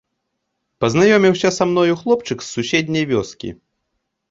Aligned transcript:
Пазнаёміўся 0.83 1.51
са 1.59 1.63
мною 1.73 1.93
хлопчык 2.01 2.37
з 2.47 2.51
суседняй 2.57 3.05
вёскі. 3.15 3.49